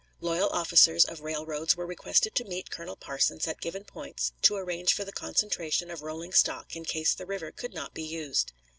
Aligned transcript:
Loyal 0.19 0.49
officers 0.49 1.05
of 1.05 1.19
railroads 1.21 1.77
were 1.77 1.85
requested 1.85 2.33
to 2.33 2.43
meet 2.43 2.71
Colonel 2.71 2.95
Parsons 2.95 3.47
at 3.47 3.61
given 3.61 3.83
points 3.83 4.33
to 4.41 4.55
arrange 4.55 4.93
for 4.95 5.05
the 5.05 5.11
concentration 5.11 5.91
of 5.91 6.01
rolling 6.01 6.33
stock 6.33 6.75
in 6.75 6.85
case 6.85 7.13
the 7.13 7.27
river 7.27 7.51
could 7.51 7.75
not 7.75 7.93
be 7.93 8.01
used. 8.01 8.51